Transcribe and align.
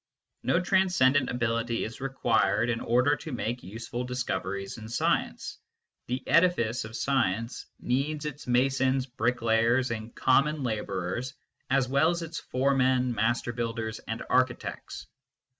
No 0.41 0.59
transcendent 0.59 1.29
ability 1.29 1.83
is 1.83 2.01
required 2.01 2.71
in 2.71 2.79
order 2.81 3.15
to 3.17 3.31
make 3.31 3.61
useful 3.61 4.03
discoveries 4.03 4.79
in 4.79 4.89
science; 4.89 5.59
the 6.07 6.23
edifice 6.27 6.85
of 6.85 6.95
science 6.95 7.67
needs 7.79 8.25
its 8.25 8.47
masons, 8.47 9.05
bricklayers, 9.05 9.91
and 9.91 10.15
common 10.15 10.63
labourers 10.63 11.35
as 11.69 11.87
well 11.87 12.09
as 12.09 12.23
its 12.23 12.39
foremen, 12.39 13.13
master 13.13 13.53
builders, 13.53 13.99
and 14.07 14.23
architects. 14.27 15.05